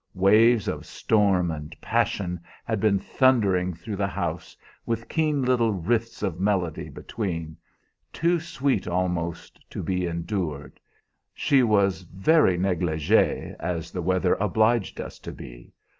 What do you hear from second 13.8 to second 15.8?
the weather obliged us to be.